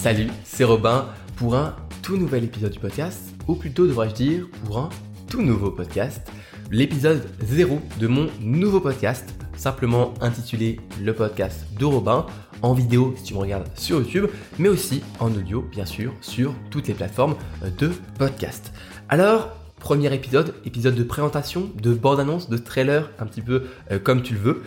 Salut, 0.00 0.28
c'est 0.44 0.64
Robin 0.64 1.04
pour 1.36 1.54
un 1.54 1.76
tout 2.00 2.16
nouvel 2.16 2.44
épisode 2.44 2.72
du 2.72 2.78
podcast, 2.78 3.34
ou 3.46 3.54
plutôt 3.54 3.86
devrais-je 3.86 4.14
dire 4.14 4.46
pour 4.64 4.78
un 4.78 4.88
tout 5.28 5.42
nouveau 5.42 5.70
podcast, 5.70 6.22
l'épisode 6.70 7.28
0 7.42 7.78
de 8.00 8.06
mon 8.06 8.28
nouveau 8.40 8.80
podcast, 8.80 9.34
simplement 9.58 10.14
intitulé 10.22 10.80
le 11.02 11.12
podcast 11.12 11.66
de 11.78 11.84
Robin, 11.84 12.24
en 12.62 12.72
vidéo 12.72 13.12
si 13.18 13.24
tu 13.24 13.34
me 13.34 13.40
regardes 13.40 13.68
sur 13.74 13.98
YouTube, 13.98 14.30
mais 14.58 14.70
aussi 14.70 15.02
en 15.18 15.30
audio 15.34 15.60
bien 15.70 15.84
sûr 15.84 16.14
sur 16.22 16.54
toutes 16.70 16.88
les 16.88 16.94
plateformes 16.94 17.36
de 17.76 17.90
podcast. 18.18 18.72
Alors, 19.10 19.50
premier 19.80 20.14
épisode, 20.14 20.54
épisode 20.64 20.94
de 20.94 21.04
présentation, 21.04 21.70
de 21.76 21.92
bande-annonce, 21.92 22.48
de 22.48 22.56
trailer, 22.56 23.10
un 23.18 23.26
petit 23.26 23.42
peu 23.42 23.64
euh, 23.92 23.98
comme 23.98 24.22
tu 24.22 24.32
le 24.32 24.40
veux. 24.40 24.62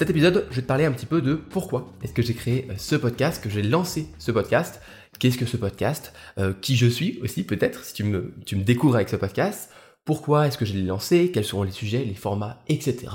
Cet 0.00 0.08
épisode, 0.08 0.46
je 0.48 0.56
vais 0.56 0.62
te 0.62 0.66
parler 0.66 0.86
un 0.86 0.92
petit 0.92 1.04
peu 1.04 1.20
de 1.20 1.34
pourquoi 1.34 1.92
est-ce 2.02 2.14
que 2.14 2.22
j'ai 2.22 2.32
créé 2.32 2.66
euh, 2.70 2.74
ce 2.78 2.96
podcast, 2.96 3.44
que 3.44 3.50
j'ai 3.50 3.60
lancé 3.60 4.06
ce 4.18 4.32
podcast, 4.32 4.80
qu'est-ce 5.18 5.36
que 5.36 5.44
ce 5.44 5.58
podcast, 5.58 6.14
euh, 6.38 6.54
qui 6.58 6.74
je 6.74 6.86
suis 6.86 7.18
aussi 7.20 7.44
peut-être, 7.44 7.84
si 7.84 7.92
tu 7.92 8.04
me, 8.04 8.32
découvres 8.50 8.94
avec 8.94 9.10
ce 9.10 9.16
podcast, 9.16 9.70
pourquoi 10.06 10.46
est-ce 10.46 10.56
que 10.56 10.64
je 10.64 10.72
l'ai 10.72 10.84
lancé, 10.84 11.30
quels 11.30 11.44
seront 11.44 11.64
les 11.64 11.70
sujets, 11.70 12.02
les 12.02 12.14
formats, 12.14 12.62
etc. 12.66 13.08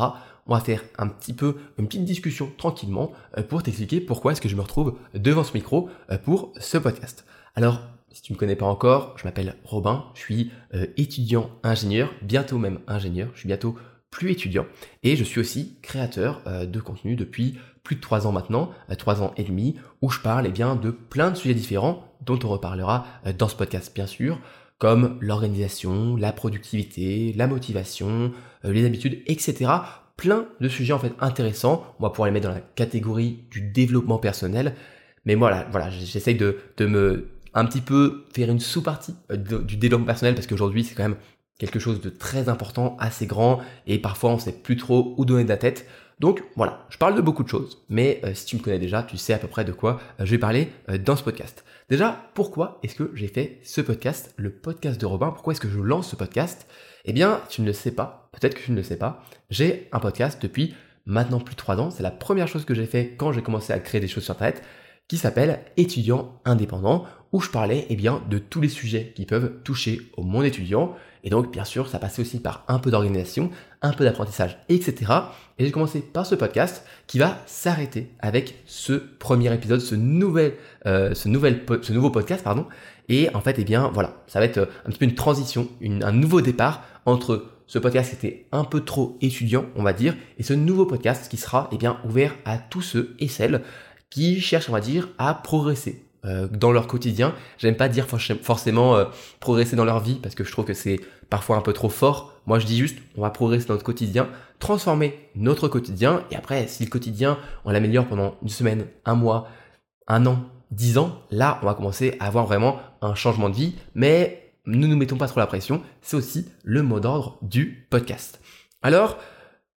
On 0.46 0.54
va 0.54 0.60
faire 0.60 0.84
un 1.00 1.08
petit 1.08 1.34
peu 1.34 1.56
une 1.80 1.88
petite 1.88 2.06
discussion 2.06 2.52
tranquillement 2.56 3.14
euh, 3.36 3.42
pour 3.42 3.64
t'expliquer 3.64 4.00
pourquoi 4.00 4.34
est-ce 4.34 4.42
que 4.42 4.48
je 4.48 4.56
me 4.56 4.62
retrouve 4.62 4.96
devant 5.16 5.44
ce 5.44 5.54
micro 5.54 5.90
pour 6.24 6.54
ce 6.60 6.78
podcast. 6.78 7.26
Alors, 7.56 7.82
si 8.12 8.22
tu 8.22 8.32
ne 8.32 8.36
me 8.36 8.40
connais 8.40 8.56
pas 8.56 8.68
encore, 8.68 9.16
je 9.18 9.24
m'appelle 9.24 9.56
Robin, 9.64 10.06
je 10.14 10.20
suis 10.20 10.52
étudiant 10.98 11.50
ingénieur, 11.64 12.14
bientôt 12.22 12.60
même 12.60 12.80
ingénieur, 12.88 13.30
je 13.34 13.40
suis 13.40 13.48
bientôt 13.48 13.76
plus 14.16 14.32
étudiant. 14.32 14.66
Et 15.04 15.18
je 15.18 15.26
suis 15.26 15.42
aussi 15.42 15.76
créateur 15.82 16.42
euh, 16.48 16.66
de 16.66 16.80
contenu 16.80 17.18
depuis 17.18 17.60
plus 17.84 17.98
de 17.98 18.02
trois 18.02 18.26
ans 18.26 18.32
maintenant, 18.32 18.72
euh, 18.90 18.96
trois 18.96 19.22
ans 19.22 19.34
et 19.36 19.44
demi, 19.44 19.76
où 20.02 20.10
je 20.10 20.22
parle 20.22 20.46
eh 20.48 20.52
bien, 20.52 20.78
de 20.78 20.90
plein 20.90 21.32
de 21.32 21.36
sujets 21.36 21.54
différents 21.54 22.02
dont 22.26 22.40
on 22.46 22.48
reparlera 22.48 23.06
euh, 23.26 23.34
dans 23.34 23.50
ce 23.50 23.58
podcast 23.58 23.94
bien 23.94 24.08
sûr, 24.08 24.40
comme 24.78 25.18
l'organisation, 25.20 26.16
la 26.16 26.32
productivité, 26.32 27.34
la 27.36 27.48
motivation, 27.48 28.32
les 28.64 28.86
habitudes, 28.86 29.22
etc. 29.28 29.70
Plein 30.16 30.46
de 30.62 30.70
sujets 30.70 30.94
en 30.94 31.00
fait 31.00 31.12
intéressants. 31.20 31.86
On 32.00 32.04
va 32.04 32.10
pouvoir 32.10 32.28
les 32.28 32.32
mettre 32.32 32.48
dans 32.48 32.54
la 32.54 32.62
catégorie 32.62 33.44
du 33.52 33.60
développement 33.60 34.18
personnel. 34.18 34.76
Mais 35.26 35.36
voilà, 35.36 35.68
voilà, 35.72 35.90
j'essaye 35.90 36.36
de, 36.36 36.58
de 36.78 36.86
me 36.86 37.28
un 37.54 37.66
petit 37.66 37.82
peu 37.82 38.26
faire 38.34 38.50
une 38.50 38.60
sous-partie 38.60 39.16
du 39.30 39.78
développement 39.78 40.06
personnel 40.06 40.36
parce 40.36 40.46
qu'aujourd'hui 40.48 40.84
c'est 40.84 40.94
quand 40.94 41.04
même 41.04 41.18
quelque 41.58 41.80
chose 41.80 42.02
de 42.02 42.10
très 42.10 42.50
important, 42.50 42.98
assez 43.00 43.26
grand, 43.26 43.62
et 43.88 44.00
parfois 44.00 44.32
on 44.32 44.40
sait 44.40 44.52
plus 44.52 44.78
trop 44.78 45.14
où 45.18 45.26
donner 45.26 45.44
de 45.44 45.50
la 45.50 45.58
tête. 45.58 45.88
Donc 46.20 46.44
voilà, 46.56 46.86
je 46.90 46.98
parle 46.98 47.16
de 47.16 47.22
beaucoup 47.22 47.44
de 47.44 47.50
choses, 47.50 47.84
mais 47.90 48.22
euh, 48.24 48.34
si 48.34 48.46
tu 48.46 48.56
me 48.56 48.62
connais 48.62 48.80
déjà, 48.80 49.04
tu 49.04 49.18
sais 49.18 49.34
à 49.34 49.38
peu 49.38 49.48
près 49.48 49.66
de 49.66 49.74
quoi 49.74 50.00
euh, 50.20 50.26
je 50.26 50.32
vais 50.32 50.38
parler 50.38 50.70
euh, 50.90 50.98
dans 50.98 51.18
ce 51.18 51.24
podcast. 51.24 51.66
Déjà, 51.90 52.30
pourquoi 52.34 52.80
est-ce 52.84 52.96
que 52.96 53.12
j'ai 53.14 53.28
fait 53.28 53.60
ce 53.64 53.82
podcast, 53.82 54.34
le 54.38 54.50
podcast 54.50 55.00
de 55.00 55.06
Robin? 55.06 55.32
Pourquoi 55.32 55.52
est-ce 55.52 55.62
que 55.62 55.70
je 55.70 55.80
lance 55.80 56.10
ce 56.10 56.16
podcast? 56.16 56.68
Eh 57.04 57.12
bien, 57.12 57.42
tu 57.50 57.62
ne 57.62 57.68
le 57.68 57.74
sais 57.74 57.92
pas, 57.92 58.30
peut-être 58.32 58.56
que 58.56 58.62
tu 58.62 58.72
ne 58.72 58.78
le 58.78 58.84
sais 58.84 58.98
pas, 58.98 59.24
j'ai 59.50 59.90
un 59.92 60.00
podcast 60.00 60.42
depuis 60.42 60.74
maintenant 61.06 61.40
plus 61.40 61.54
de 61.54 61.60
3 61.60 61.80
ans, 61.80 61.92
c'est 61.92 62.02
la 62.02 62.12
première 62.12 62.48
chose 62.48 62.66
que 62.66 62.74
j'ai 62.74 62.86
fait 62.86 63.16
quand 63.18 63.32
j'ai 63.32 63.44
commencé 63.44 63.74
à 63.74 63.80
créer 63.80 64.02
des 64.02 64.08
choses 64.08 64.24
sur 64.24 64.34
Internet, 64.34 64.64
qui 65.08 65.18
s'appelle 65.18 65.60
Étudiant 65.78 66.40
indépendant, 66.46 67.06
où 67.32 67.42
je 67.42 67.50
parlais 67.50 67.86
eh 67.90 67.96
bien, 67.96 68.22
de 68.30 68.38
tous 68.38 68.62
les 68.62 68.70
sujets 68.70 69.14
qui 69.16 69.26
peuvent 69.26 69.62
toucher 69.64 70.12
au 70.18 70.24
monde 70.24 70.46
étudiant, 70.46 70.96
et 71.26 71.32
donc, 71.32 71.52
bien 71.52 71.66
sûr, 71.66 71.90
ça 71.90 71.98
passait 71.98 72.22
aussi 72.22 72.40
par 72.40 72.64
un 72.68 72.78
peu 72.78 72.92
d'organisation, 72.92 73.50
un 73.82 73.94
peu 73.94 74.04
d'apprentissage, 74.04 74.60
etc. 74.70 75.12
Et 75.58 75.66
j'ai 75.66 75.72
commencé 75.72 76.02
par 76.02 76.24
ce 76.24 76.36
podcast 76.36 76.86
qui 77.08 77.18
va 77.18 77.40
s'arrêter 77.48 78.12
avec 78.20 78.62
ce 78.68 78.94
premier 78.94 79.52
épisode, 79.52 79.82
ce 79.82 79.96
nouvel, 79.96 80.54
euh, 80.86 81.16
ce 81.16 81.28
nouvel, 81.28 81.64
ce 81.82 81.94
nouveau 81.94 82.12
podcast, 82.12 82.44
pardon. 82.44 82.68
Et 83.10 83.34
en 83.34 83.42
fait, 83.42 83.56
eh 83.58 83.64
bien, 83.64 83.90
voilà, 83.92 84.22
ça 84.28 84.38
va 84.38 84.46
être 84.46 84.60
euh, 84.60 84.66
un 84.86 84.90
petit 84.90 85.00
peu 85.00 85.06
une 85.06 85.16
transition, 85.16 85.68
un 85.82 86.12
nouveau 86.12 86.42
départ 86.42 86.84
entre 87.08 87.46
ce 87.66 87.80
podcast 87.80 88.12
qui 88.12 88.28
était 88.28 88.46
un 88.52 88.64
peu 88.64 88.82
trop 88.82 89.18
étudiant, 89.20 89.66
on 89.76 89.82
va 89.82 89.94
dire, 89.94 90.16
et 90.38 90.44
ce 90.44 90.54
nouveau 90.54 90.86
podcast 90.86 91.28
qui 91.28 91.38
sera, 91.38 91.70
eh 91.72 91.78
bien, 91.78 91.98
ouvert 92.06 92.36
à 92.46 92.60
tous 92.60 92.84
ceux 92.84 93.16
et 93.18 93.28
celles 93.28 93.64
qui 94.10 94.40
cherchent, 94.42 94.70
on 94.70 94.74
va 94.74 94.82
dire, 94.82 95.10
à 95.18 95.34
progresser, 95.34 96.06
euh, 96.26 96.48
dans 96.48 96.72
leur 96.72 96.88
quotidien. 96.88 97.36
J'aime 97.60 97.76
pas 97.76 97.88
dire 97.88 98.08
forcément 98.08 98.96
euh, 98.96 99.06
progresser 99.40 99.76
dans 99.76 99.86
leur 99.86 100.00
vie 100.00 100.16
parce 100.16 100.34
que 100.34 100.44
je 100.44 100.52
trouve 100.52 100.66
que 100.66 100.74
c'est 100.74 101.00
parfois 101.30 101.56
un 101.56 101.62
peu 101.62 101.72
trop 101.72 101.90
fort. 101.90 102.34
Moi, 102.48 102.58
je 102.58 102.66
dis 102.66 102.78
juste, 102.78 102.98
on 103.16 103.22
va 103.22 103.30
progresser 103.30 103.68
dans 103.68 103.76
notre 103.76 103.86
quotidien, 103.86 104.28
transformer 104.58 105.20
notre 105.36 105.68
quotidien. 105.68 106.24
Et 106.32 106.36
après, 106.36 106.68
si 106.68 106.84
le 106.84 106.90
quotidien, 106.90 107.38
on 107.64 107.72
l'améliore 107.72 108.08
pendant 108.08 108.38
une 108.42 108.50
semaine, 108.50 108.88
un 109.06 109.14
mois, 109.14 109.48
un 110.08 110.26
an, 110.26 110.40
dix 110.72 110.98
ans, 110.98 111.22
là, 111.30 111.60
on 111.62 111.68
va 111.68 111.76
commencer 111.76 112.18
à 112.20 112.26
avoir 112.26 112.48
vraiment 112.48 112.80
un 113.02 113.14
changement 113.14 113.50
de 113.50 113.56
vie. 113.56 113.76
Mais 113.94 114.52
ne 114.66 114.88
nous 114.88 114.98
mettons 114.98 115.18
pas 115.18 115.28
trop 115.28 115.42
la 115.42 115.48
pression. 115.48 115.84
C'est 116.02 116.18
aussi 116.18 116.48
le 116.64 116.82
mot 116.82 117.00
d'ordre 117.00 117.38
du 117.44 117.86
podcast. 117.92 118.42
Alors, 118.82 119.20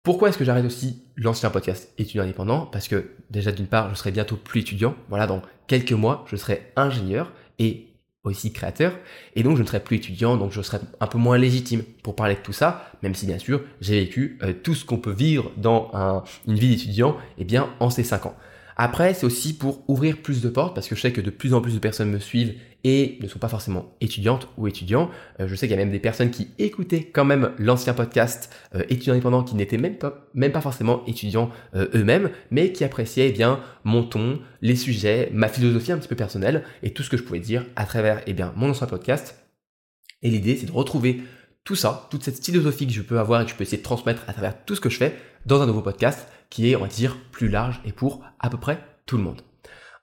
pourquoi 0.08 0.30
est-ce 0.30 0.38
que 0.38 0.44
j'arrête 0.46 0.64
aussi 0.64 1.02
l'ancien 1.16 1.50
podcast 1.50 1.92
étudiant 1.98 2.22
indépendant? 2.22 2.64
Parce 2.64 2.88
que 2.88 3.10
déjà 3.28 3.52
d'une 3.52 3.66
part, 3.66 3.90
je 3.90 3.94
serai 3.94 4.10
bientôt 4.10 4.36
plus 4.36 4.62
étudiant. 4.62 4.94
Voilà, 5.10 5.26
dans 5.26 5.42
quelques 5.66 5.92
mois, 5.92 6.24
je 6.30 6.36
serai 6.36 6.72
ingénieur 6.76 7.30
et 7.58 7.88
aussi 8.24 8.54
créateur. 8.54 8.94
Et 9.36 9.42
donc, 9.42 9.58
je 9.58 9.62
ne 9.62 9.66
serai 9.66 9.80
plus 9.80 9.98
étudiant, 9.98 10.38
donc 10.38 10.50
je 10.50 10.62
serai 10.62 10.78
un 10.98 11.06
peu 11.08 11.18
moins 11.18 11.36
légitime 11.36 11.82
pour 12.02 12.16
parler 12.16 12.36
de 12.36 12.40
tout 12.40 12.54
ça, 12.54 12.90
même 13.02 13.14
si 13.14 13.26
bien 13.26 13.38
sûr, 13.38 13.60
j'ai 13.82 14.00
vécu 14.00 14.38
euh, 14.42 14.54
tout 14.54 14.74
ce 14.74 14.86
qu'on 14.86 14.96
peut 14.96 15.12
vivre 15.12 15.52
dans 15.58 15.92
une 16.46 16.54
vie 16.54 16.70
d'étudiant, 16.70 17.18
eh 17.36 17.44
bien, 17.44 17.68
en 17.78 17.90
ces 17.90 18.02
5 18.02 18.24
ans. 18.24 18.34
Après, 18.80 19.12
c'est 19.12 19.26
aussi 19.26 19.54
pour 19.54 19.82
ouvrir 19.88 20.18
plus 20.18 20.40
de 20.40 20.48
portes, 20.48 20.72
parce 20.72 20.86
que 20.86 20.94
je 20.94 21.00
sais 21.00 21.12
que 21.12 21.20
de 21.20 21.30
plus 21.30 21.52
en 21.52 21.60
plus 21.60 21.74
de 21.74 21.80
personnes 21.80 22.10
me 22.10 22.20
suivent 22.20 22.54
et 22.84 23.18
ne 23.20 23.26
sont 23.26 23.40
pas 23.40 23.48
forcément 23.48 23.96
étudiantes 24.00 24.48
ou 24.56 24.68
étudiants. 24.68 25.10
Euh, 25.40 25.48
je 25.48 25.56
sais 25.56 25.66
qu'il 25.66 25.76
y 25.76 25.80
a 25.80 25.84
même 25.84 25.90
des 25.90 25.98
personnes 25.98 26.30
qui 26.30 26.52
écoutaient 26.58 27.02
quand 27.02 27.24
même 27.24 27.50
l'ancien 27.58 27.92
podcast 27.92 28.54
euh, 28.76 28.84
étudiants 28.88 29.14
indépendants 29.14 29.42
qui 29.42 29.56
n'étaient 29.56 29.78
même 29.78 29.96
pas, 29.96 30.60
forcément 30.60 31.04
étudiants 31.06 31.50
euh, 31.74 31.88
eux-mêmes, 31.92 32.30
mais 32.52 32.70
qui 32.70 32.84
appréciaient 32.84 33.32
bien 33.32 33.58
mon 33.82 34.04
ton, 34.04 34.38
les 34.62 34.76
sujets, 34.76 35.28
ma 35.32 35.48
philosophie 35.48 35.90
un 35.90 35.98
petit 35.98 36.06
peu 36.06 36.14
personnelle 36.14 36.62
et 36.84 36.92
tout 36.92 37.02
ce 37.02 37.10
que 37.10 37.16
je 37.16 37.24
pouvais 37.24 37.40
dire 37.40 37.66
à 37.74 37.84
travers 37.84 38.22
eh 38.28 38.34
mon 38.54 38.70
ancien 38.70 38.86
podcast. 38.86 39.44
Et 40.22 40.30
l'idée, 40.30 40.56
c'est 40.56 40.66
de 40.66 40.72
retrouver 40.72 41.22
tout 41.64 41.74
ça, 41.74 42.06
toute 42.12 42.22
cette 42.22 42.44
philosophie 42.44 42.86
que 42.86 42.92
je 42.92 43.02
peux 43.02 43.18
avoir 43.18 43.40
et 43.40 43.44
que 43.44 43.50
je 43.50 43.56
peux 43.56 43.62
essayer 43.62 43.78
de 43.78 43.82
transmettre 43.82 44.22
à 44.28 44.32
travers 44.32 44.64
tout 44.64 44.76
ce 44.76 44.80
que 44.80 44.88
je 44.88 44.98
fais 44.98 45.16
dans 45.46 45.60
un 45.62 45.66
nouveau 45.66 45.82
podcast 45.82 46.28
qui 46.50 46.70
est, 46.70 46.76
on 46.76 46.80
va 46.80 46.88
dire, 46.88 47.16
plus 47.32 47.48
large 47.48 47.80
et 47.84 47.92
pour 47.92 48.22
à 48.40 48.50
peu 48.50 48.58
près 48.58 48.82
tout 49.06 49.16
le 49.16 49.22
monde. 49.22 49.42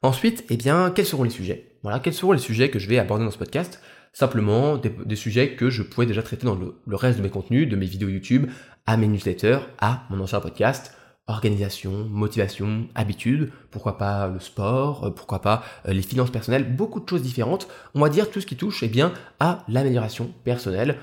Ensuite, 0.02 0.46
eh 0.50 0.58
bien, 0.58 0.92
quels 0.92 1.06
seront 1.06 1.24
les 1.24 1.30
sujets? 1.30 1.78
Voilà, 1.82 2.00
quels 2.00 2.14
seront 2.14 2.32
les 2.32 2.40
sujets 2.40 2.70
que 2.70 2.80
je 2.80 2.88
vais 2.88 3.00
aborder 3.00 3.26
dans 3.26 3.32
ce 3.32 3.38
podcast? 3.38 3.80
Simplement 4.14 4.78
des, 4.78 5.16
sujets 5.16 5.56
que 5.56 5.70
je 5.70 5.84
pouvais 5.84 6.06
déjà 6.06 6.24
traiter 6.24 6.46
dans 6.46 6.56
le, 6.56 6.96
reste 6.96 7.18
de 7.18 7.24
mes 7.24 7.30
contenus, 7.30 7.68
de 7.68 7.76
mes 7.76 7.86
vidéos 7.86 8.10
YouTube, 8.10 8.50
à 8.86 8.98
mes 8.98 9.08
newsletters, 9.08 9.60
à 9.80 10.04
mon 10.10 10.20
ancien 10.22 10.40
podcast, 10.40 10.96
organisation, 11.28 12.06
motivation, 12.06 12.88
habitude, 12.96 13.52
pourquoi 13.72 13.98
pas 13.98 14.28
le 14.28 14.40
sport, 14.40 15.06
euh, 15.06 15.10
pourquoi 15.10 15.42
pas 15.42 15.64
euh, 15.88 15.94
les 15.94 16.02
finances 16.02 16.32
personnelles, 16.32 16.76
beaucoup 16.76 17.00
de 17.00 17.10
choses 17.10 17.24
différentes. 17.24 17.68
On 17.94 18.00
va 18.00 18.10
dire 18.10 18.30
tout 18.30 18.40
ce 18.40 18.46
qui 18.46 18.56
touche 18.56 18.84
eh 18.84 18.88
bien, 18.88 19.12
à 19.40 19.66
l'amélioration 19.68 20.32
personnelle, 20.44 20.98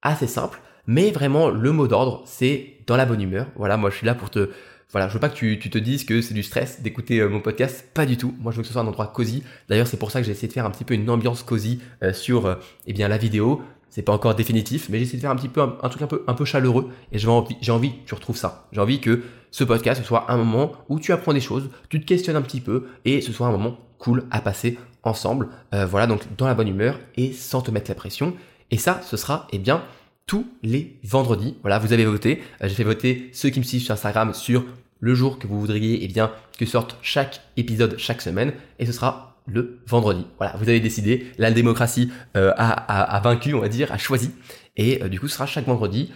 assez 0.00 0.26
simple, 0.26 0.60
mais 0.86 1.10
vraiment 1.10 1.50
le 1.50 1.72
mot 1.72 1.88
d'ordre, 1.88 2.22
c'est 2.24 2.78
dans 2.86 2.96
la 2.96 3.04
bonne 3.04 3.20
humeur. 3.20 3.46
Voilà, 3.56 3.76
moi 3.76 3.90
je 3.90 3.96
suis 3.96 4.06
là 4.06 4.14
pour 4.14 4.30
te 4.30 4.50
voilà, 4.90 5.08
je 5.08 5.14
veux 5.14 5.20
pas 5.20 5.28
que 5.28 5.34
tu, 5.34 5.58
te 5.58 5.78
dises 5.78 6.04
que 6.04 6.20
c'est 6.20 6.34
du 6.34 6.42
stress 6.42 6.80
d'écouter 6.80 7.18
euh, 7.18 7.28
mon 7.28 7.40
podcast, 7.40 7.84
pas 7.94 8.06
du 8.06 8.16
tout. 8.16 8.34
Moi, 8.38 8.52
je 8.52 8.58
veux 8.58 8.62
que 8.62 8.68
ce 8.68 8.72
soit 8.72 8.82
un 8.82 8.86
endroit 8.86 9.08
cosy. 9.08 9.42
D'ailleurs, 9.68 9.88
c'est 9.88 9.96
pour 9.96 10.10
ça 10.10 10.20
que 10.20 10.26
j'ai 10.26 10.32
essayé 10.32 10.46
de 10.46 10.52
faire 10.52 10.66
un 10.66 10.70
petit 10.70 10.84
peu 10.84 10.94
une 10.94 11.10
ambiance 11.10 11.42
cosy 11.42 11.80
euh, 12.02 12.12
sur 12.12 12.46
euh, 12.46 12.54
eh 12.86 12.92
bien 12.92 13.08
la 13.08 13.18
vidéo. 13.18 13.62
C'est 13.90 14.02
pas 14.02 14.12
encore 14.12 14.34
définitif, 14.34 14.88
mais 14.88 14.98
j'ai 14.98 15.04
essayé 15.04 15.18
de 15.18 15.22
faire 15.22 15.30
un 15.30 15.36
petit 15.36 15.48
peu 15.48 15.60
un, 15.60 15.88
truc 15.88 16.02
un 16.02 16.06
peu 16.06 16.24
un 16.26 16.34
peu 16.34 16.44
chaleureux 16.44 16.90
et 17.12 17.18
j'ai 17.18 17.28
envie 17.28 17.56
j'ai 17.60 17.70
envie 17.70 17.92
que 17.92 18.06
tu 18.06 18.14
retrouves 18.14 18.36
ça. 18.36 18.66
J'ai 18.72 18.80
envie 18.80 19.00
que 19.00 19.22
ce 19.52 19.62
podcast 19.62 20.02
soit 20.04 20.32
un 20.32 20.36
moment 20.36 20.72
où 20.88 20.98
tu 20.98 21.12
apprends 21.12 21.32
des 21.32 21.40
choses, 21.40 21.70
tu 21.88 22.00
te 22.00 22.04
questionnes 22.04 22.34
un 22.34 22.42
petit 22.42 22.60
peu 22.60 22.86
et 23.04 23.20
ce 23.20 23.32
soit 23.32 23.46
un 23.46 23.52
moment 23.52 23.78
cool 23.98 24.24
à 24.32 24.40
passer 24.40 24.78
ensemble. 25.04 25.48
voilà, 25.70 26.08
donc 26.08 26.22
dans 26.36 26.46
la 26.46 26.54
bonne 26.54 26.66
humeur 26.66 26.98
et 27.16 27.32
sans 27.32 27.62
te 27.62 27.70
mettre 27.70 27.88
la 27.88 27.94
pression. 27.94 28.34
Et 28.72 28.78
ça, 28.78 29.00
ce 29.04 29.16
sera 29.16 29.46
eh 29.52 29.58
bien 29.58 29.84
tous 30.26 30.46
les 30.62 30.98
vendredis. 31.04 31.56
Voilà, 31.62 31.78
vous 31.78 31.92
avez 31.92 32.04
voté. 32.04 32.42
J'ai 32.60 32.74
fait 32.74 32.84
voter 32.84 33.30
ceux 33.32 33.50
qui 33.50 33.60
me 33.60 33.64
suivent 33.64 33.82
sur 33.82 33.92
Instagram 33.92 34.32
sur 34.34 34.64
le 35.04 35.14
jour 35.14 35.38
que 35.38 35.46
vous 35.46 35.60
voudriez 35.60 36.02
eh 36.02 36.08
bien, 36.08 36.32
que 36.58 36.64
sorte 36.64 36.96
chaque 37.02 37.42
épisode 37.58 37.96
chaque 37.98 38.22
semaine, 38.22 38.54
et 38.78 38.86
ce 38.86 38.92
sera 38.92 39.36
le 39.46 39.80
vendredi. 39.86 40.26
Voilà, 40.38 40.56
vous 40.56 40.66
avez 40.66 40.80
décidé, 40.80 41.26
la 41.36 41.50
démocratie 41.50 42.10
euh, 42.38 42.52
a, 42.56 43.20
vaincu, 43.22 43.52
on 43.52 43.60
va 43.60 43.68
dire, 43.68 43.92
a 43.92 43.98
choisi, 43.98 44.30
et 44.76 45.02
euh, 45.02 45.08
du 45.08 45.20
coup 45.20 45.28
ce 45.28 45.34
sera 45.34 45.44
chaque 45.44 45.66
vendredi. 45.66 46.10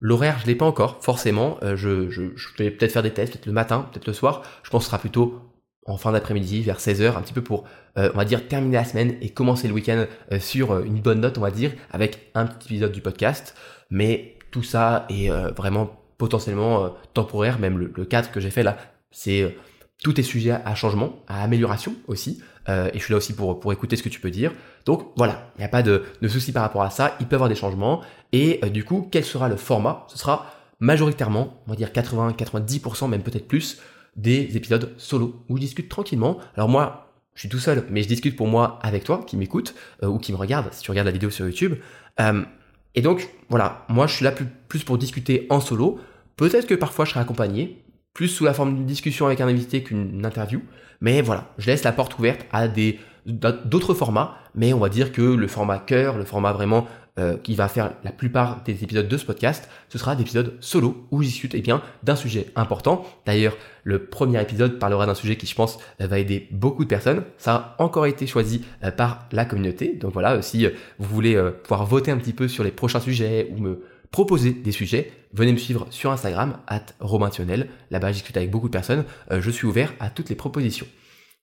L'horaire, 0.00 0.38
je 0.40 0.46
l'ai 0.46 0.54
pas 0.54 0.66
encore, 0.66 1.02
forcément. 1.02 1.58
Euh, 1.64 1.74
je, 1.74 2.08
je, 2.08 2.22
vais 2.58 2.70
peut-être 2.70 2.92
faire 2.92 3.02
des 3.02 3.10
tests, 3.10 3.32
peut-être 3.32 3.46
le 3.46 3.52
matin, 3.52 3.88
peut-être 3.90 4.06
le 4.06 4.12
soir. 4.12 4.44
Je 4.62 4.70
pense 4.70 4.82
que 4.82 4.84
ce 4.84 4.90
sera 4.90 5.00
plutôt 5.00 5.40
en 5.84 5.96
fin 5.96 6.12
d'après-midi, 6.12 6.62
vers 6.62 6.78
16h, 6.78 7.16
un 7.16 7.22
petit 7.22 7.32
peu 7.32 7.42
pour, 7.42 7.64
on 7.96 8.10
va 8.10 8.24
dire, 8.26 8.46
terminer 8.46 8.76
la 8.76 8.84
semaine 8.84 9.16
et 9.22 9.30
commencer 9.30 9.66
le 9.66 9.74
week-end 9.74 10.04
sur 10.38 10.80
une 10.80 11.00
bonne 11.00 11.20
note, 11.20 11.38
on 11.38 11.40
va 11.40 11.50
dire, 11.50 11.72
avec 11.90 12.30
un 12.34 12.46
petit 12.46 12.68
épisode 12.68 12.92
du 12.92 13.00
podcast. 13.00 13.56
Mais 13.88 14.36
tout 14.50 14.62
ça 14.62 15.06
est 15.08 15.30
vraiment 15.56 15.97
potentiellement 16.18 16.84
euh, 16.84 16.88
temporaire, 17.14 17.58
même 17.58 17.78
le, 17.78 18.04
cadre 18.04 18.30
que 18.30 18.40
j'ai 18.40 18.50
fait 18.50 18.62
là, 18.62 18.76
c'est 19.10 19.42
euh, 19.42 19.50
tout 20.02 20.18
est 20.20 20.22
sujet 20.22 20.52
à 20.52 20.74
changement, 20.74 21.22
à 21.26 21.42
amélioration 21.42 21.94
aussi. 22.06 22.40
Euh, 22.68 22.90
et 22.92 22.98
je 22.98 23.04
suis 23.04 23.12
là 23.12 23.18
aussi 23.18 23.34
pour, 23.34 23.58
pour 23.58 23.72
écouter 23.72 23.96
ce 23.96 24.02
que 24.02 24.08
tu 24.08 24.20
peux 24.20 24.30
dire. 24.30 24.52
Donc 24.84 25.10
voilà, 25.16 25.50
il 25.56 25.60
n'y 25.60 25.64
a 25.64 25.68
pas 25.68 25.82
de, 25.82 26.04
de 26.20 26.28
souci 26.28 26.52
par 26.52 26.62
rapport 26.62 26.82
à 26.82 26.90
ça. 26.90 27.16
Il 27.20 27.26
peut 27.26 27.34
y 27.34 27.36
avoir 27.36 27.48
des 27.48 27.54
changements. 27.54 28.02
Et 28.32 28.60
euh, 28.62 28.68
du 28.68 28.84
coup, 28.84 29.08
quel 29.10 29.24
sera 29.24 29.48
le 29.48 29.56
format? 29.56 30.06
Ce 30.08 30.18
sera 30.18 30.52
majoritairement, 30.80 31.60
on 31.66 31.70
va 31.70 31.76
dire 31.76 31.88
80-90%, 31.88 33.08
même 33.08 33.22
peut-être 33.22 33.48
plus, 33.48 33.80
des 34.16 34.56
épisodes 34.56 34.94
solo 34.98 35.44
où 35.48 35.56
je 35.56 35.62
discute 35.62 35.88
tranquillement. 35.88 36.38
Alors 36.56 36.68
moi, 36.68 37.12
je 37.34 37.40
suis 37.40 37.48
tout 37.48 37.58
seul, 37.58 37.84
mais 37.90 38.02
je 38.02 38.08
discute 38.08 38.36
pour 38.36 38.46
moi 38.46 38.78
avec 38.82 39.04
toi 39.04 39.24
qui 39.26 39.36
m'écoute 39.36 39.74
euh, 40.02 40.08
ou 40.08 40.18
qui 40.18 40.32
me 40.32 40.36
regarde 40.36 40.72
si 40.72 40.82
tu 40.82 40.90
regardes 40.90 41.06
la 41.06 41.12
vidéo 41.12 41.30
sur 41.30 41.46
YouTube. 41.46 41.74
Et 42.98 43.00
donc 43.00 43.28
voilà, 43.48 43.84
moi 43.88 44.08
je 44.08 44.14
suis 44.16 44.24
là 44.24 44.32
plus, 44.32 44.82
pour 44.82 44.98
discuter 44.98 45.46
en 45.50 45.60
solo. 45.60 46.00
Peut-être 46.34 46.66
que 46.66 46.74
parfois 46.74 47.04
je 47.04 47.10
serai 47.10 47.20
accompagné, 47.20 47.84
plus 48.12 48.26
sous 48.26 48.44
la 48.44 48.52
forme 48.52 48.74
d'une 48.74 48.86
discussion 48.86 49.26
avec 49.26 49.40
un 49.40 49.46
invité 49.46 49.84
qu'une 49.84 50.26
interview. 50.26 50.62
Mais 51.00 51.22
voilà, 51.22 51.54
je 51.58 51.68
laisse 51.68 51.84
la 51.84 51.92
porte 51.92 52.18
ouverte 52.18 52.44
à 52.50 52.66
d'autres 52.66 53.94
formats, 53.94 54.34
mais 54.56 54.72
on 54.72 54.80
va 54.80 54.88
dire 54.88 55.12
que 55.12 55.22
le 55.22 55.46
format 55.46 55.78
cœur, 55.78 56.18
le 56.18 56.24
format 56.24 56.52
vraiment 56.52 56.88
euh, 57.18 57.36
qui 57.36 57.54
va 57.54 57.68
faire 57.68 57.92
la 58.04 58.12
plupart 58.12 58.62
des 58.64 58.84
épisodes 58.84 59.08
de 59.08 59.16
ce 59.16 59.24
podcast, 59.24 59.68
ce 59.88 59.98
sera 59.98 60.16
des 60.16 60.22
épisodes 60.22 60.56
solo 60.60 61.06
où 61.10 61.22
je 61.22 61.28
discute 61.28 61.54
eh 61.54 61.60
bien 61.60 61.82
d'un 62.02 62.16
sujet 62.16 62.46
important. 62.56 63.04
D'ailleurs, 63.26 63.56
le 63.84 64.04
premier 64.06 64.40
épisode 64.40 64.78
parlera 64.78 65.06
d'un 65.06 65.14
sujet 65.14 65.36
qui, 65.36 65.46
je 65.46 65.54
pense, 65.54 65.78
va 65.98 66.18
aider 66.18 66.48
beaucoup 66.50 66.84
de 66.84 66.88
personnes. 66.88 67.24
Ça 67.38 67.54
a 67.78 67.82
encore 67.82 68.06
été 68.06 68.26
choisi 68.26 68.64
euh, 68.84 68.90
par 68.90 69.26
la 69.32 69.44
communauté. 69.44 69.94
Donc 69.94 70.12
voilà, 70.12 70.40
si 70.42 70.66
vous 70.98 71.14
voulez 71.14 71.34
euh, 71.34 71.50
pouvoir 71.50 71.84
voter 71.84 72.10
un 72.10 72.18
petit 72.18 72.32
peu 72.32 72.48
sur 72.48 72.64
les 72.64 72.70
prochains 72.70 73.00
sujets 73.00 73.50
ou 73.52 73.60
me 73.60 73.82
proposer 74.10 74.52
des 74.52 74.72
sujets, 74.72 75.12
venez 75.32 75.52
me 75.52 75.58
suivre 75.58 75.86
sur 75.90 76.10
Instagram, 76.10 76.58
at 76.66 76.86
Là-bas, 77.00 78.08
je 78.08 78.12
discute 78.12 78.36
avec 78.36 78.50
beaucoup 78.50 78.68
de 78.68 78.72
personnes. 78.72 79.04
Euh, 79.30 79.40
je 79.40 79.50
suis 79.50 79.66
ouvert 79.66 79.92
à 80.00 80.10
toutes 80.10 80.28
les 80.28 80.36
propositions. 80.36 80.86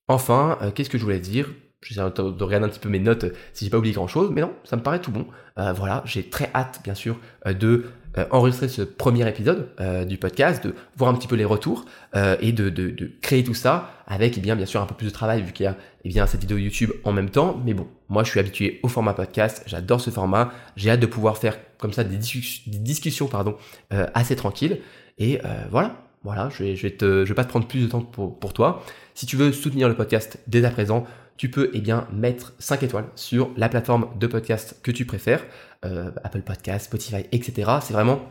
Enfin, 0.07 0.57
euh, 0.62 0.72
qu'est-ce 0.72 0.89
que 0.89 0.98
je 0.98 1.04
voulais 1.04 1.19
dire? 1.19 1.50
J'essaie 1.86 2.02
de 2.02 2.44
regarder 2.44 2.66
un 2.66 2.70
petit 2.70 2.80
peu 2.80 2.90
mes 2.90 3.00
notes 3.00 3.26
si 3.54 3.66
j'ai 3.66 3.72
pas 3.72 3.78
oublié 3.78 3.94
grand 3.94 4.08
chose, 4.08 4.32
mais 4.32 4.42
non, 4.42 4.54
ça 4.64 4.76
me 4.76 4.82
paraît 4.82 5.00
tout 5.00 5.12
bon. 5.12 5.28
Euh, 5.58 5.72
voilà, 5.72 6.04
j'ai 6.06 6.30
très 6.30 6.50
hâte, 6.54 6.82
bien 6.84 6.96
sûr, 6.96 7.18
de 7.46 7.86
euh, 8.18 8.26
enregistrer 8.32 8.70
ce 8.70 8.82
premier 8.82 9.28
épisode 9.28 9.68
euh, 9.82 10.06
du 10.06 10.18
podcast, 10.18 10.66
de 10.66 10.74
voir 10.96 11.12
un 11.12 11.16
petit 11.16 11.28
peu 11.28 11.36
les 11.36 11.44
retours 11.44 11.84
euh, 12.16 12.38
et 12.40 12.54
de, 12.54 12.70
de, 12.70 12.90
de, 12.90 13.12
créer 13.22 13.44
tout 13.44 13.54
ça 13.54 13.92
avec, 14.08 14.38
eh 14.38 14.42
bien, 14.42 14.56
bien 14.56 14.66
sûr, 14.66 14.82
un 14.82 14.86
peu 14.86 14.96
plus 14.96 15.08
de 15.08 15.12
travail 15.12 15.42
vu 15.42 15.52
qu'il 15.52 15.66
y 15.66 15.68
a 15.68 15.76
eh 16.06 16.10
bien, 16.10 16.26
cette 16.26 16.40
vidéo 16.40 16.58
YouTube 16.58 16.92
en 17.04 17.12
même 17.12 17.30
temps. 17.30 17.62
Mais 17.66 17.74
bon, 17.74 17.88
moi, 18.08 18.24
je 18.24 18.30
suis 18.30 18.40
habitué 18.40 18.80
au 18.84 18.88
format 18.88 19.14
podcast, 19.14 19.64
j'adore 19.66 20.00
ce 20.00 20.12
format, 20.12 20.54
j'ai 20.78 20.92
hâte 20.92 21.02
de 21.02 21.08
pouvoir 21.08 21.38
faire 21.38 21.58
comme 21.78 21.92
ça 21.92 22.06
des, 22.06 22.18
discussions 22.18 23.28
pardon, 23.28 23.58
assez 23.90 24.38
tranquilles. 24.38 24.80
Et 25.18 25.42
voilà, 25.70 25.98
voilà, 26.24 26.50
je 26.50 26.64
vais, 26.64 26.76
je 26.78 26.88
vais, 26.88 26.96
je 27.00 27.24
vais 27.26 27.34
pas 27.34 27.44
te 27.44 27.50
prendre 27.50 27.68
plus 27.68 27.82
de 27.82 27.88
temps 27.88 28.02
pour, 28.02 28.40
pour 28.40 28.54
toi. 28.54 28.82
Si 29.14 29.26
tu 29.26 29.36
veux 29.36 29.52
soutenir 29.52 29.90
le 29.90 29.96
podcast 29.96 30.40
dès 30.48 30.64
à 30.64 30.70
présent, 30.70 31.06
tu 31.38 31.50
peux 31.50 31.70
eh 31.74 31.82
bien, 31.82 32.08
mettre 32.14 32.54
5 32.60 32.84
étoiles 32.84 33.06
sur 33.16 33.50
la 33.58 33.70
plateforme 33.70 34.08
de 34.20 34.28
podcast 34.28 34.80
que 34.84 34.92
tu 34.92 35.06
préfères, 35.06 35.44
euh, 35.84 36.12
Apple 36.24 36.42
Podcast, 36.42 36.86
Spotify, 36.86 37.26
etc. 37.32 37.72
C'est 37.82 37.94
vraiment 37.94 38.22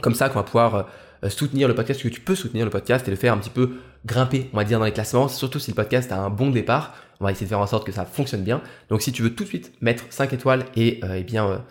comme 0.00 0.14
ça 0.14 0.28
qu'on 0.28 0.38
va 0.38 0.44
pouvoir 0.44 0.88
euh, 1.24 1.28
soutenir 1.28 1.66
le 1.66 1.74
podcast, 1.74 2.00
que 2.00 2.08
tu 2.08 2.20
peux 2.20 2.36
soutenir 2.36 2.64
le 2.64 2.70
podcast 2.70 3.06
et 3.08 3.10
le 3.10 3.16
faire 3.16 3.32
un 3.32 3.38
petit 3.38 3.50
peu 3.50 3.78
grimper, 4.06 4.48
on 4.52 4.56
va 4.56 4.64
dire, 4.64 4.78
dans 4.78 4.84
les 4.84 4.92
classements, 4.92 5.28
surtout 5.28 5.58
si 5.58 5.72
le 5.72 5.74
podcast 5.74 6.12
a 6.12 6.18
un 6.18 6.30
bon 6.30 6.50
départ. 6.50 6.94
On 7.20 7.24
va 7.24 7.32
essayer 7.32 7.46
de 7.46 7.48
faire 7.48 7.58
en 7.58 7.66
sorte 7.66 7.84
que 7.84 7.90
ça 7.90 8.04
fonctionne 8.04 8.44
bien. 8.44 8.62
Donc 8.88 9.02
si 9.02 9.10
tu 9.10 9.22
veux 9.22 9.34
tout 9.34 9.42
de 9.42 9.48
suite 9.48 9.72
mettre 9.80 10.04
5 10.10 10.32
étoiles 10.32 10.64
et 10.76 11.00
euh, 11.02 11.16
eh 11.18 11.24
bien 11.24 11.64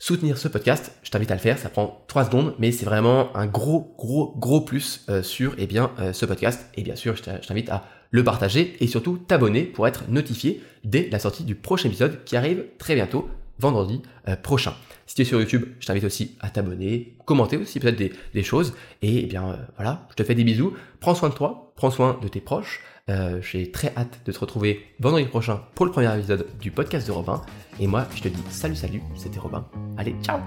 soutenir 0.00 0.36
ce 0.36 0.48
podcast, 0.48 0.92
je 1.04 1.10
t'invite 1.10 1.30
à 1.30 1.34
le 1.34 1.40
faire, 1.40 1.56
ça 1.56 1.68
prend 1.68 2.04
3 2.08 2.24
secondes, 2.24 2.54
mais 2.58 2.72
c'est 2.72 2.84
vraiment 2.84 3.34
un 3.36 3.46
gros, 3.46 3.94
gros, 3.96 4.34
gros 4.36 4.60
plus 4.60 5.06
sur 5.22 5.54
eh 5.56 5.66
bien, 5.68 5.92
ce 6.12 6.26
podcast. 6.26 6.68
Et 6.74 6.82
bien 6.82 6.96
sûr, 6.96 7.14
je 7.14 7.22
t'invite 7.22 7.70
à 7.70 7.84
le 8.14 8.22
partager 8.22 8.76
et 8.78 8.86
surtout 8.86 9.18
t'abonner 9.18 9.64
pour 9.64 9.88
être 9.88 10.08
notifié 10.08 10.62
dès 10.84 11.08
la 11.10 11.18
sortie 11.18 11.42
du 11.42 11.56
prochain 11.56 11.88
épisode 11.88 12.22
qui 12.24 12.36
arrive 12.36 12.64
très 12.78 12.94
bientôt, 12.94 13.28
vendredi 13.58 14.02
euh, 14.28 14.36
prochain. 14.36 14.72
Si 15.06 15.16
tu 15.16 15.22
es 15.22 15.24
sur 15.24 15.40
YouTube, 15.40 15.64
je 15.80 15.86
t'invite 15.88 16.04
aussi 16.04 16.36
à 16.38 16.48
t'abonner, 16.48 17.16
commenter 17.24 17.56
aussi 17.56 17.80
peut-être 17.80 17.98
des, 17.98 18.42
choses. 18.44 18.74
Et 19.02 19.24
eh 19.24 19.26
bien 19.26 19.50
euh, 19.50 19.56
voilà, 19.74 20.06
je 20.10 20.14
te 20.14 20.22
fais 20.22 20.36
des 20.36 20.44
bisous. 20.44 20.74
Prends 21.00 21.16
soin 21.16 21.28
de 21.28 21.34
toi, 21.34 21.72
prends 21.74 21.90
soin 21.90 22.16
de 22.22 22.28
tes 22.28 22.40
proches. 22.40 22.82
Euh, 23.10 23.42
j'ai 23.42 23.72
très 23.72 23.92
hâte 23.96 24.20
de 24.24 24.30
te 24.30 24.38
retrouver 24.38 24.86
vendredi 25.00 25.26
prochain 25.26 25.62
pour 25.74 25.84
le 25.84 25.90
premier 25.90 26.14
épisode 26.16 26.46
du 26.60 26.70
podcast 26.70 27.08
de 27.08 27.12
Robin. 27.12 27.42
Et 27.80 27.88
moi, 27.88 28.06
je 28.14 28.22
te 28.22 28.28
dis 28.28 28.42
salut 28.48 28.76
salut, 28.76 29.02
c'était 29.16 29.40
Robin. 29.40 29.66
Allez, 29.98 30.14
ciao 30.22 30.38